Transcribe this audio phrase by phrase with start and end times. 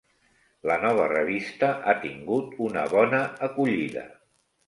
[0.69, 3.19] La nova revista ha tingut una bona
[3.49, 4.07] acollida.